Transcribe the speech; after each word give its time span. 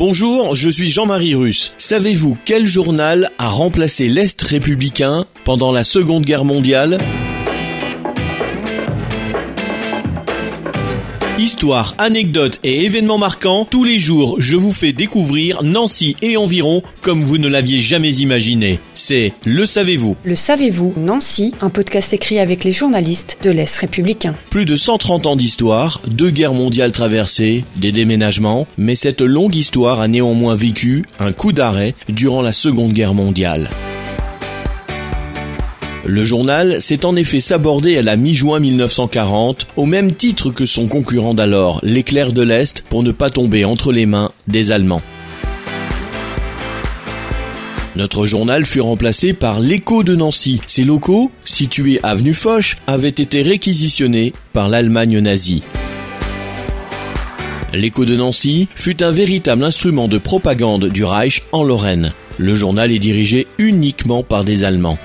Bonjour, 0.00 0.54
je 0.54 0.70
suis 0.70 0.90
Jean-Marie 0.90 1.34
Russe. 1.34 1.74
Savez-vous 1.76 2.38
quel 2.46 2.66
journal 2.66 3.28
a 3.36 3.50
remplacé 3.50 4.08
l'Est 4.08 4.40
républicain 4.40 5.26
pendant 5.44 5.72
la 5.72 5.84
Seconde 5.84 6.24
Guerre 6.24 6.46
mondiale? 6.46 6.98
Histoire, 11.40 11.94
anecdotes 11.96 12.60
et 12.64 12.84
événements 12.84 13.16
marquants, 13.16 13.64
tous 13.64 13.82
les 13.82 13.98
jours 13.98 14.36
je 14.40 14.56
vous 14.56 14.74
fais 14.74 14.92
découvrir 14.92 15.62
Nancy 15.62 16.14
et 16.20 16.36
environ 16.36 16.82
comme 17.00 17.24
vous 17.24 17.38
ne 17.38 17.48
l'aviez 17.48 17.80
jamais 17.80 18.10
imaginé. 18.16 18.78
C'est 18.92 19.32
Le 19.46 19.64
Savez-vous 19.64 20.18
Le 20.22 20.34
savez-vous, 20.34 20.92
Nancy, 20.98 21.54
un 21.62 21.70
podcast 21.70 22.12
écrit 22.12 22.38
avec 22.38 22.62
les 22.62 22.72
journalistes 22.72 23.38
de 23.42 23.48
l'Est 23.48 23.74
républicain. 23.78 24.34
Plus 24.50 24.66
de 24.66 24.76
130 24.76 25.24
ans 25.24 25.36
d'histoire, 25.36 26.02
deux 26.14 26.28
guerres 26.28 26.52
mondiales 26.52 26.92
traversées, 26.92 27.64
des 27.76 27.90
déménagements, 27.90 28.66
mais 28.76 28.94
cette 28.94 29.22
longue 29.22 29.56
histoire 29.56 30.00
a 30.00 30.08
néanmoins 30.08 30.56
vécu 30.56 31.06
un 31.20 31.32
coup 31.32 31.54
d'arrêt 31.54 31.94
durant 32.10 32.42
la 32.42 32.52
Seconde 32.52 32.92
Guerre 32.92 33.14
mondiale. 33.14 33.70
Le 36.06 36.24
journal 36.24 36.80
s'est 36.80 37.04
en 37.04 37.14
effet 37.14 37.40
sabordé 37.40 37.98
à 37.98 38.02
la 38.02 38.16
mi-juin 38.16 38.58
1940, 38.58 39.66
au 39.76 39.84
même 39.84 40.14
titre 40.14 40.50
que 40.50 40.64
son 40.64 40.88
concurrent 40.88 41.34
d'alors, 41.34 41.78
l'Éclair 41.82 42.32
de 42.32 42.40
l'Est, 42.40 42.84
pour 42.88 43.02
ne 43.02 43.12
pas 43.12 43.28
tomber 43.28 43.66
entre 43.66 43.92
les 43.92 44.06
mains 44.06 44.32
des 44.48 44.72
Allemands. 44.72 45.02
Notre 47.96 48.24
journal 48.24 48.64
fut 48.64 48.80
remplacé 48.80 49.34
par 49.34 49.60
l'Écho 49.60 50.02
de 50.02 50.14
Nancy. 50.14 50.62
Ces 50.66 50.84
locaux, 50.84 51.30
situés 51.44 52.00
avenue 52.02 52.32
Foch, 52.32 52.76
avaient 52.86 53.08
été 53.08 53.42
réquisitionnés 53.42 54.32
par 54.54 54.70
l'Allemagne 54.70 55.18
nazie. 55.18 55.62
L'Écho 57.74 58.06
de 58.06 58.16
Nancy 58.16 58.68
fut 58.74 59.02
un 59.02 59.12
véritable 59.12 59.64
instrument 59.64 60.08
de 60.08 60.16
propagande 60.16 60.86
du 60.86 61.04
Reich 61.04 61.42
en 61.52 61.62
Lorraine. 61.62 62.12
Le 62.38 62.54
journal 62.54 62.90
est 62.90 62.98
dirigé 62.98 63.46
uniquement 63.58 64.22
par 64.22 64.44
des 64.44 64.64
Allemands. 64.64 64.98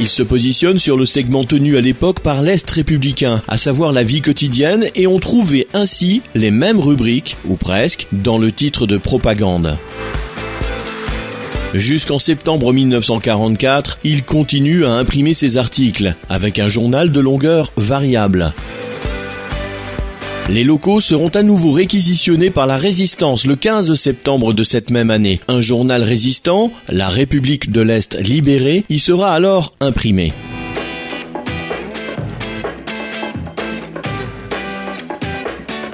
Il 0.00 0.08
se 0.08 0.22
positionne 0.22 0.78
sur 0.78 0.96
le 0.96 1.04
segment 1.04 1.44
tenu 1.44 1.76
à 1.76 1.82
l'époque 1.82 2.20
par 2.20 2.40
l'Est 2.40 2.68
républicain, 2.70 3.42
à 3.48 3.58
savoir 3.58 3.92
la 3.92 4.02
vie 4.02 4.22
quotidienne, 4.22 4.86
et 4.94 5.06
on 5.06 5.18
trouvait 5.18 5.66
ainsi 5.74 6.22
les 6.34 6.50
mêmes 6.50 6.80
rubriques, 6.80 7.36
ou 7.46 7.56
presque, 7.56 8.06
dans 8.10 8.38
le 8.38 8.50
titre 8.50 8.86
de 8.86 8.96
propagande. 8.96 9.76
Jusqu'en 11.74 12.18
septembre 12.18 12.72
1944, 12.72 13.98
il 14.02 14.24
continue 14.24 14.86
à 14.86 14.92
imprimer 14.92 15.34
ses 15.34 15.58
articles, 15.58 16.14
avec 16.30 16.58
un 16.58 16.68
journal 16.68 17.12
de 17.12 17.20
longueur 17.20 17.70
variable. 17.76 18.54
Les 20.50 20.64
locaux 20.64 20.98
seront 20.98 21.28
à 21.28 21.44
nouveau 21.44 21.70
réquisitionnés 21.70 22.50
par 22.50 22.66
la 22.66 22.76
Résistance 22.76 23.46
le 23.46 23.54
15 23.54 23.94
septembre 23.94 24.52
de 24.52 24.64
cette 24.64 24.90
même 24.90 25.10
année. 25.10 25.38
Un 25.46 25.60
journal 25.60 26.02
résistant, 26.02 26.72
La 26.88 27.08
République 27.08 27.70
de 27.70 27.80
l'Est 27.80 28.18
libérée, 28.18 28.84
y 28.88 28.98
sera 28.98 29.32
alors 29.32 29.74
imprimé. 29.78 30.32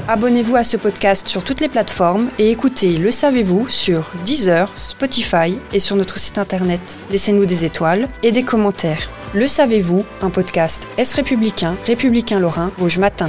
Abonnez-vous 0.09 0.57
à 0.57 0.65
ce 0.65 0.79
podcast 0.79 1.29
sur 1.29 1.45
toutes 1.45 1.61
les 1.61 1.69
plateformes 1.69 2.31
et 2.39 2.51
écoutez 2.51 2.97
Le 2.97 3.11
Savez-vous 3.11 3.69
sur 3.69 4.11
Deezer, 4.25 4.73
Spotify 4.77 5.55
et 5.75 5.81
sur 5.81 5.97
notre 5.97 6.19
site 6.19 6.39
internet. 6.39 6.81
Laissez-nous 7.11 7.45
des 7.45 7.67
étoiles 7.67 8.09
et 8.23 8.33
des 8.33 8.43
commentaires. 8.43 9.11
Le 9.35 9.49
Savez-vous, 9.49 10.07
un 10.23 10.31
podcast 10.31 10.89
Est 10.97 11.13
républicain, 11.13 11.77
républicain 11.87 12.41
lorrain, 12.41 12.71
Rouge 12.79 12.97
Matin. 12.97 13.29